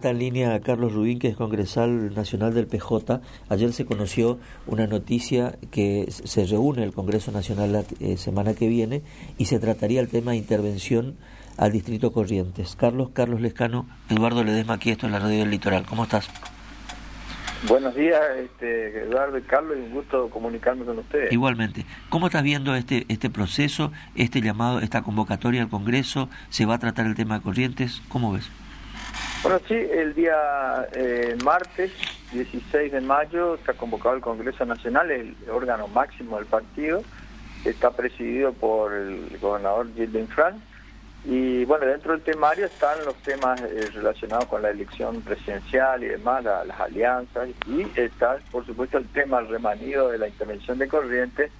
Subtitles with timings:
[0.00, 3.20] Está en línea Carlos Rubín, que es congresal nacional del PJ.
[3.48, 8.68] Ayer se conoció una noticia que se reúne el Congreso Nacional la eh, semana que
[8.68, 9.02] viene
[9.38, 11.16] y se trataría el tema de intervención
[11.56, 12.76] al Distrito Corrientes.
[12.76, 15.84] Carlos, Carlos Lescano, Eduardo Ledesma, aquí esto en la Radio del Litoral.
[15.84, 16.30] ¿Cómo estás?
[17.66, 21.32] Buenos días, este, Eduardo y Carlos, y un gusto comunicarme con ustedes.
[21.32, 21.84] Igualmente.
[22.08, 26.28] ¿Cómo estás viendo este, este proceso, este llamado, esta convocatoria al Congreso?
[26.50, 28.00] ¿Se va a tratar el tema de Corrientes?
[28.08, 28.48] ¿Cómo ves?
[29.42, 31.92] Bueno, sí, el día eh, martes
[32.32, 37.04] 16 de mayo está convocado el Congreso Nacional, el órgano máximo del partido,
[37.64, 40.60] está presidido por el gobernador Gilles Fran.
[41.24, 46.08] Y bueno, dentro del temario están los temas eh, relacionados con la elección presidencial y
[46.08, 51.52] demás, las alianzas, y está, por supuesto, el tema remanido de la intervención de Corrientes.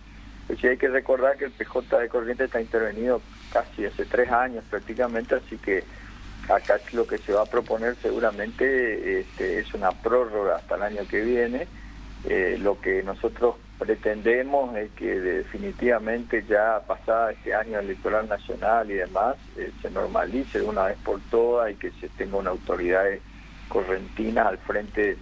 [0.49, 3.21] Pues hay que recordar que el PJ de Corrientes está intervenido
[3.53, 5.85] casi hace tres años prácticamente, así que
[6.49, 11.09] Acá lo que se va a proponer seguramente este, es una prórroga hasta el año
[11.09, 11.69] que viene.
[12.25, 18.95] Eh, lo que nosotros pretendemos es que definitivamente ya pasada este año electoral nacional y
[18.95, 23.05] demás, eh, se normalice de una vez por todas y que se tenga una autoridad
[23.69, 25.17] correntina al frente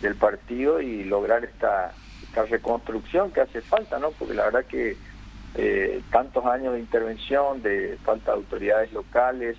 [0.00, 4.12] del partido y lograr esta, esta reconstrucción que hace falta, ¿no?
[4.12, 4.96] Porque la verdad que
[5.56, 9.56] eh, tantos años de intervención, de falta de autoridades locales,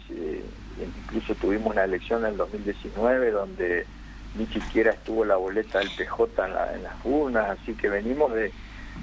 [0.84, 3.86] incluso tuvimos una elección en el 2019 donde
[4.36, 8.52] ni siquiera estuvo la boleta del PJ en, las urnas, así que venimos de,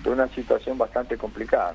[0.04, 1.74] una situación bastante complicada.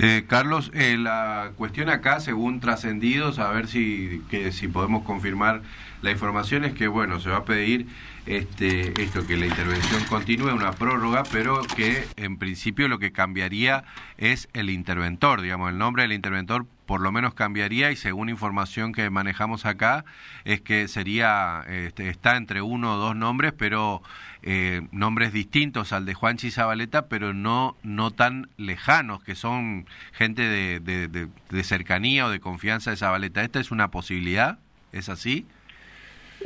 [0.00, 5.62] Eh, Carlos, eh, la cuestión acá, según trascendidos, a ver si, que, si podemos confirmar
[6.02, 7.86] la información, es que, bueno, se va a pedir
[8.26, 13.84] este, esto, que la intervención continúe, una prórroga, pero que en principio lo que cambiaría
[14.18, 18.92] es el interventor, digamos, el nombre del interventor por lo menos cambiaría y según información
[18.92, 20.04] que manejamos acá
[20.44, 24.02] es que sería este, está entre uno o dos nombres pero
[24.42, 30.42] eh, nombres distintos al de Juan Chizabaleta pero no no tan lejanos que son gente
[30.42, 33.42] de, de, cercanía o de confianza de Zabaleta.
[33.44, 34.58] Esta es una posibilidad
[34.90, 35.46] es así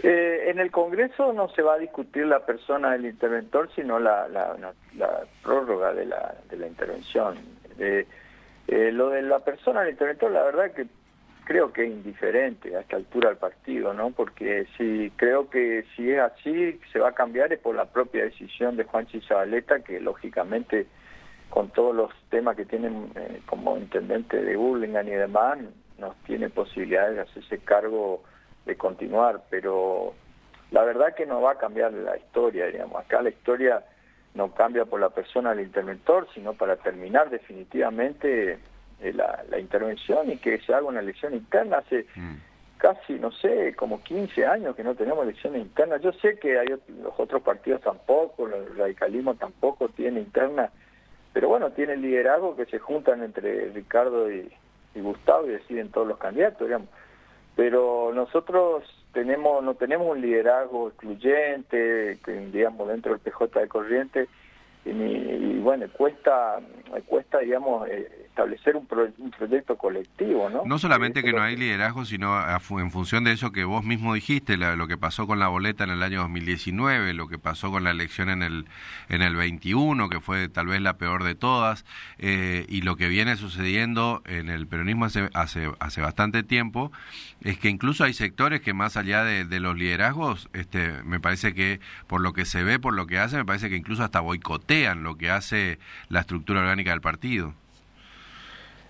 [0.03, 4.29] eh, en el Congreso no se va a discutir la persona del interventor, sino la,
[4.29, 7.37] la, prórroga de la, de la intervención.
[7.79, 8.05] Eh,
[8.69, 10.87] eh, lo de la persona del interventor, la verdad que
[11.45, 14.11] creo que es indiferente a esta altura del partido, ¿no?
[14.11, 18.25] Porque si creo que si es así, se va a cambiar es por la propia
[18.25, 20.87] decisión de Juan Chizabaleta, que lógicamente
[21.51, 23.13] con todos los temas que tienen
[23.47, 25.59] como intendente de Burlingame y demás,
[25.99, 28.23] nos tiene posibilidades de hacerse cargo
[28.67, 30.15] de continuar, pero
[30.71, 33.01] la verdad que no va a cambiar la historia, digamos.
[33.01, 33.85] Acá la historia
[34.35, 38.59] no cambia por la persona del interventor, sino para terminar definitivamente
[39.01, 41.79] eh, la, intervención y que se haga una elección interna.
[41.79, 42.35] Hace mm.
[42.79, 46.03] casi, no sé, como 15 años que no tenemos elecciones internas.
[46.03, 50.71] Yo sé que hay los otros partidos tampoco, el radicalismo tampoco tiene interna,
[51.33, 54.53] pero bueno, tiene liderazgo que se juntan entre Ricardo y,
[54.95, 56.89] y Gustavo y deciden todos los candidatos, digamos
[57.57, 58.85] pero nosotros
[59.15, 62.19] tenemos no tenemos un liderazgo excluyente,
[62.53, 64.29] digamos, dentro del PJ de Corriente,
[64.85, 66.61] y, bueno, cuesta,
[67.07, 68.85] cuesta digamos, eh, establecer un,
[69.31, 70.63] proyecto colectivo, ¿no?
[70.67, 72.37] No solamente que no hay liderazgo, sino
[72.81, 75.91] en función de eso que vos mismo dijiste, lo que pasó con la boleta en
[75.91, 78.67] el año 2019, lo que pasó con la elección en el,
[79.09, 81.85] en el 21, que fue tal vez la peor de todas,
[82.19, 86.91] eh, y lo que viene sucediendo en el peronismo hace, hace, hace bastante tiempo,
[87.41, 91.55] es que incluso hay sectores que más allá de, de los liderazgos, este, me parece
[91.55, 91.79] que
[92.09, 95.05] por lo que se ve, por lo que hace, me parece que incluso hasta boicotean
[95.05, 95.79] lo que hace
[96.09, 97.55] la estructura orgánica del partido.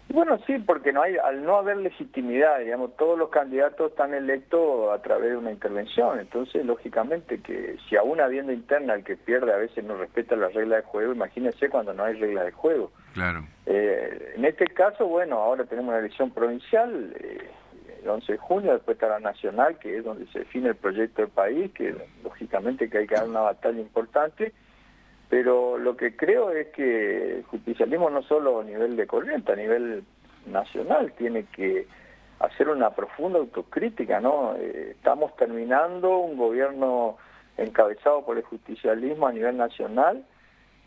[0.08, 4.92] Bueno, sí, porque no hay, al no haber legitimidad, digamos, todos los candidatos están electos
[4.92, 6.20] a través de una intervención.
[6.20, 10.52] Entonces, lógicamente, que si aún habiendo interna el que pierde a veces no respeta las
[10.52, 12.92] reglas de juego, imagínense cuando no hay reglas de juego.
[13.14, 13.46] Claro.
[13.66, 17.50] Eh, en este caso, bueno, ahora tenemos una elección provincial, eh,
[18.02, 21.22] el 11 de junio, después está la nacional, que es donde se define el proyecto
[21.22, 24.52] del país, que lógicamente que hay que dar una batalla importante
[25.28, 29.56] pero lo que creo es que el justicialismo no solo a nivel de corriente, a
[29.56, 30.04] nivel
[30.46, 31.86] nacional tiene que
[32.38, 34.54] hacer una profunda autocrítica, ¿no?
[34.56, 37.16] Eh, estamos terminando un gobierno
[37.56, 40.24] encabezado por el justicialismo a nivel nacional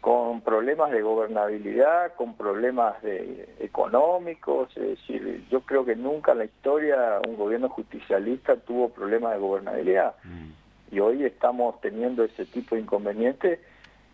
[0.02, 6.38] con problemas de gobernabilidad, con problemas de, económicos, es decir, yo creo que nunca en
[6.40, 10.96] la historia un gobierno justicialista tuvo problemas de gobernabilidad mm.
[10.96, 13.60] y hoy estamos teniendo ese tipo de inconvenientes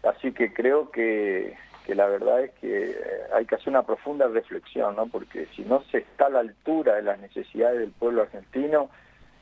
[0.03, 1.55] Así que creo que,
[1.87, 2.95] la verdad es que eh,
[3.33, 5.07] hay que hacer una profunda reflexión, ¿no?
[5.07, 8.89] porque si no se está a la altura de las necesidades del pueblo argentino,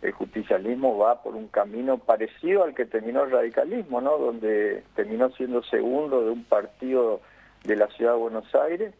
[0.02, 4.18] el justicialismo va por un camino parecido al que terminó el radicalismo, ¿no?
[4.18, 7.22] Donde terminó siendo segundo de un partido
[7.64, 8.96] de la ciudad de Buenos Aires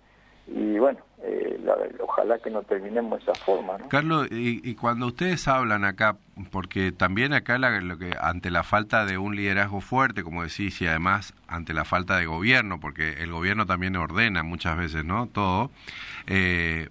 [0.54, 1.60] y bueno, eh,
[2.00, 3.78] ojalá que no terminemos de esa forma.
[3.78, 3.90] ¿no?
[3.90, 6.18] Carlos, y, cuando ustedes hablan acá,
[6.52, 10.88] porque también acá lo que ante la falta de un liderazgo fuerte, como decís, y
[10.88, 15.28] además ante la falta de gobierno, porque el gobierno también ordena muchas veces, ¿no?
[15.28, 15.72] Todo.
[16.28, 16.90] Eh,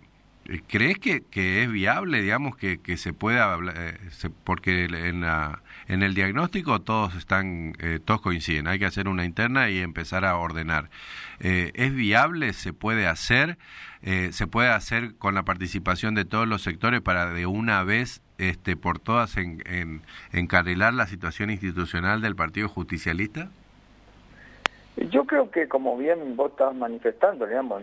[0.67, 3.75] ¿Crees que, que, es viable, digamos, que, que se pueda hablar?
[3.79, 3.99] Eh,
[4.43, 9.25] porque en, la, en el diagnóstico todos están, eh, todos coinciden, hay que hacer una
[9.25, 10.91] interna y empezar a ordenar.
[11.39, 12.53] Eh, ¿Es viable?
[12.53, 13.59] ¿Se puede hacer?
[14.03, 18.75] ¿Se puede hacer con la participación de todos los sectores para de una vez este,
[18.75, 20.01] por todas en, en,
[20.33, 23.51] encarrilar la situación institucional del Partido Justicialista?
[25.09, 27.83] Yo creo que, como bien vos estabas manifestando, digamos,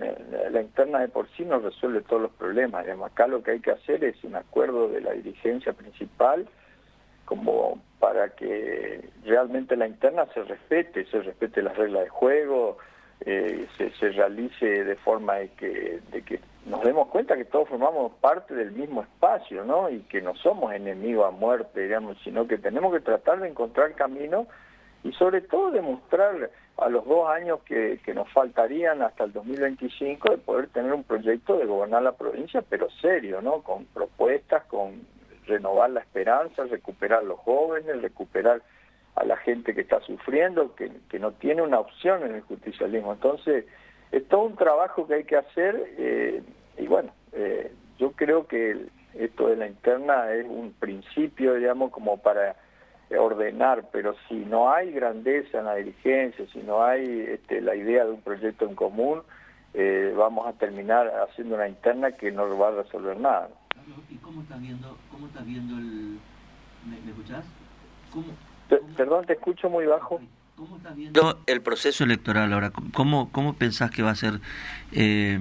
[0.52, 2.84] la interna de por sí no resuelve todos los problemas.
[2.84, 3.12] Digamos.
[3.12, 6.48] Acá lo que hay que hacer es un acuerdo de la dirigencia principal
[7.25, 12.78] como para que realmente la interna se respete, se respete las reglas de juego,
[13.22, 17.68] eh, se, se, realice de forma de que, de que nos demos cuenta que todos
[17.68, 19.90] formamos parte del mismo espacio, ¿no?
[19.90, 23.94] Y que no somos enemigos a muerte, digamos, sino que tenemos que tratar de encontrar
[23.96, 24.48] camino
[25.04, 30.30] y sobre todo demostrar a los dos años que, que, nos faltarían hasta el 2025
[30.32, 33.62] de poder tener un proyecto de gobernar la provincia, pero serio, ¿no?
[33.62, 35.02] Con propuestas, con
[35.48, 38.62] renovar la esperanza, recuperar a los jóvenes, recuperar
[39.16, 43.14] a la gente que está sufriendo, que, que no tiene una opción en el justicialismo.
[43.14, 43.66] Entonces,
[44.12, 46.44] es todo un trabajo que hay que hacer eh,
[46.78, 48.78] y bueno, eh, yo creo que
[49.16, 52.56] esto de la interna es un principio, digamos, como para
[53.15, 58.04] ordenar, pero si no hay grandeza en la dirigencia, si no hay este, la idea
[58.04, 59.21] de un proyecto en común,
[59.74, 63.50] eh, vamos a terminar haciendo una interna que no va a resolver nada.
[64.09, 66.19] ¿Y cómo estás viendo, cómo estás viendo el...
[66.86, 67.45] ¿Me, escuchás?
[68.98, 70.19] perdón, te escucho muy bajo.
[70.56, 72.71] ¿Cómo estás viendo el proceso electoral ahora?
[72.94, 74.42] ¿Cómo, cómo pensás que va a ser
[74.92, 75.39] eh,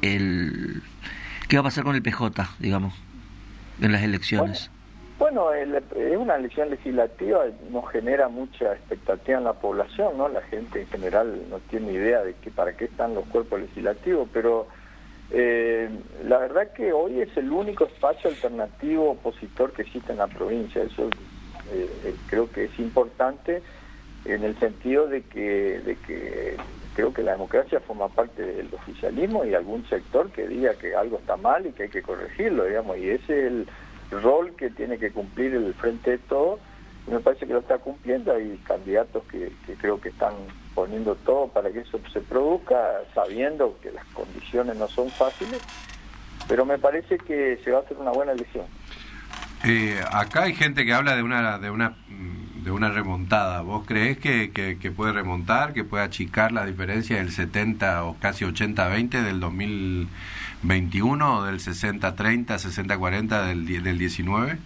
[0.00, 0.82] el...
[1.48, 2.94] ¿Qué va a pasar con el PJ, digamos,
[3.80, 4.70] en las elecciones?
[4.70, 4.83] Bueno,
[5.96, 10.28] es una elección legislativa, nos genera mucha expectativa en la población, ¿no?
[10.28, 14.28] La gente en general no tiene idea de que para qué están los cuerpos legislativos,
[14.32, 14.66] pero
[15.30, 15.88] eh,
[16.24, 20.82] la verdad que hoy es el único espacio alternativo opositor que existe en la provincia.
[20.82, 21.08] Eso
[21.72, 23.62] eh, eh, creo que es importante
[24.24, 26.56] en el sentido de que, de que
[26.94, 31.18] creo que la democracia forma parte del oficialismo y algún sector que diga que algo
[31.18, 33.66] está mal y que hay que corregirlo, digamos, y ese es el
[34.22, 36.58] rol que tiene que cumplir el Frente de Todo,
[37.06, 40.34] y me parece que lo está cumpliendo, hay candidatos que, creo que están
[40.74, 42.76] poniendo todo para que eso se produzca,
[43.14, 45.60] sabiendo que las condiciones no son fáciles,
[46.48, 48.66] pero me parece que se va a hacer una buena elección.
[49.64, 51.96] Eh, acá hay gente que habla de una de una
[52.64, 53.60] de una remontada.
[53.60, 58.44] ¿Vos creés que, que, puede remontar, que puede achicar la diferencia del 70 o casi
[58.44, 60.08] 80-20 del 2000?
[60.64, 64.58] 21 o del 60-30, 60-40 del, del 19?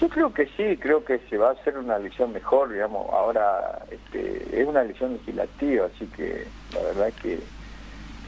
[0.00, 3.82] Yo creo que sí, creo que se va a hacer una elección mejor, digamos, ahora
[3.90, 7.40] este, es una elección legislativa, así que la verdad que,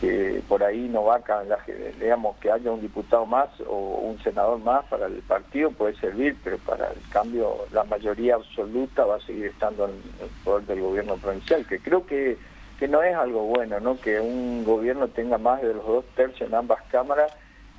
[0.00, 1.61] que por ahí no va a cambiar,
[2.00, 6.38] digamos, que haya un diputado más o un senador más para el partido puede servir,
[6.43, 10.81] pero para el cambio la mayoría absoluta va a seguir estando en el poder del
[10.81, 12.39] gobierno provincial, que creo que
[12.79, 14.01] que no es algo bueno, ¿no?
[14.01, 17.31] Que un gobierno tenga más de los dos tercios en ambas cámaras,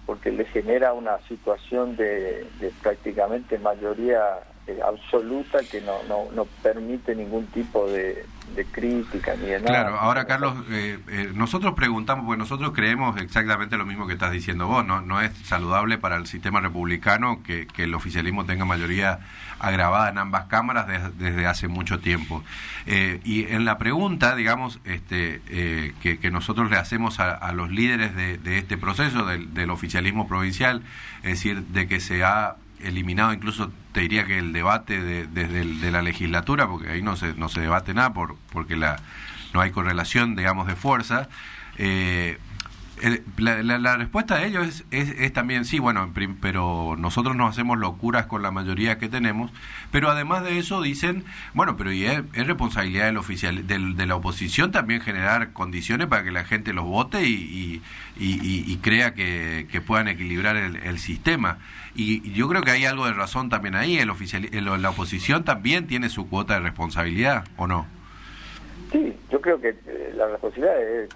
[0.05, 2.45] porque le genera una situación de
[2.83, 8.27] prácticamente mayoría eh, absoluta que no, no, no permite ningún tipo de,
[8.71, 9.65] crítica ni de nada.
[9.65, 14.31] Claro, ahora Carlos, eh, eh, nosotros preguntamos, porque nosotros creemos exactamente lo mismo que estás
[14.31, 18.63] diciendo vos, no, no es saludable para el sistema republicano que, que el oficialismo tenga
[18.63, 19.21] mayoría
[19.57, 20.85] agravada en ambas cámaras
[21.17, 22.43] desde hace mucho tiempo.
[22.85, 25.41] y en la pregunta, digamos, este,
[26.01, 29.71] que, que, nosotros le hacemos a, a los líderes de, de este proceso del, del
[29.71, 30.83] oficialismo provincial,
[31.23, 35.65] es decir, de que se ha eliminado incluso te diría que el debate de, desde
[35.65, 38.99] de la legislatura, porque ahí no se, no se debate nada por, porque la,
[39.53, 41.29] no hay correlación, digamos, de fuerza.
[41.77, 42.37] Eh,
[43.37, 48.41] la, respuesta de ellos es, es, también sí, bueno, pero nosotros nos hacemos locuras con
[48.41, 49.51] la mayoría que tenemos,
[49.91, 54.71] pero además de eso dicen, bueno, pero es, responsabilidad del oficial, del, de la oposición
[54.71, 57.81] también generar condiciones para que la gente los vote y,
[58.17, 61.57] y, crea que, puedan equilibrar el, el sistema.
[61.95, 65.87] Y yo creo que hay algo de razón también ahí, el oficial, la oposición también
[65.87, 67.85] tiene su cuota de responsabilidad, ¿o no?
[68.91, 71.09] Sí, yo creo que eh, la responsabilidad es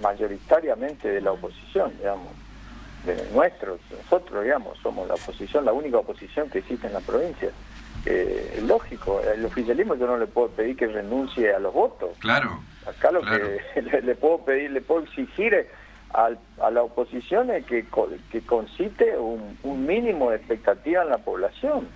[0.00, 2.32] mayoritariamente de la oposición, digamos.
[3.32, 7.50] nuestros, nosotros, digamos, somos la oposición, la única oposición que existe en la provincia.
[8.06, 12.10] Eh, lógico, el oficialismo yo no le puedo pedir que renuncie a los votos.
[12.20, 12.60] Claro.
[12.86, 13.60] Acá lo que
[14.02, 15.68] le, puedo pedir, le puedo exigir
[16.14, 17.86] a la oposición es que,
[18.30, 21.88] que concite un, mínimo de expectativa en la población.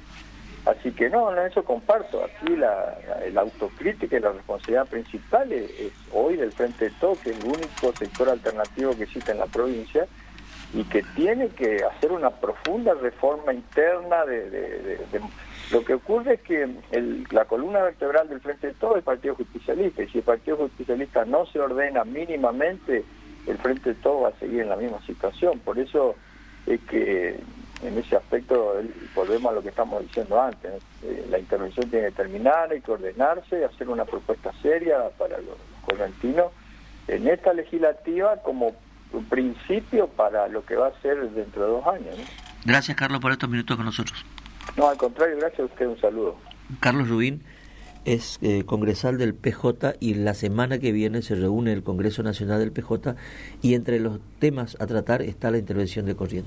[0.64, 2.24] Así que no, eso comparto.
[2.24, 2.96] Aquí la,
[3.36, 7.92] autocrítica y la responsabilidad principal es, hoy del Frente de Todo, que es el único
[7.98, 10.06] sector alternativo que existe en la provincia
[10.72, 14.98] y que tiene que hacer una profunda reforma interna de,
[15.70, 16.68] lo que ocurre es que
[17.30, 20.56] la columna vertebral del Frente de Todo es el Partido Justicialista y si el Partido
[20.58, 23.04] Justicialista no se ordena mínimamente
[23.46, 26.14] el Frente de Todo va a seguir en la misma situación por eso
[26.66, 27.38] es que
[27.82, 28.76] en ese aspecto
[29.14, 32.90] volvemos a lo que estamos diciendo antes eh, la intervención tiene que terminar hay que
[32.90, 36.52] ordenarse hacer una propuesta seria para los correntinos
[37.08, 38.72] en esta legislativa como
[39.28, 42.16] principio para lo que va a ser dentro de dos años.
[42.64, 44.24] Gracias, Carlos, por estos minutos con nosotros.
[44.76, 46.36] No, al contrario, gracias a usted, un saludo.
[46.80, 47.42] Carlos Rubín
[48.04, 52.58] es eh, congresal del PJ y la semana que viene se reúne el Congreso Nacional
[52.58, 53.14] del PJ
[53.60, 56.40] y entre los temas a tratar está la intervención de corriente.